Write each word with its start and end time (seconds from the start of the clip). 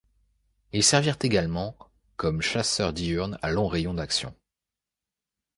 Ils 0.73 0.83
servirent 0.83 1.19
également 1.21 1.77
comme 2.15 2.41
chasseur 2.41 2.91
diurne 2.91 3.37
à 3.43 3.51
long 3.51 3.67
rayon 3.67 3.93
d'action. 3.93 4.33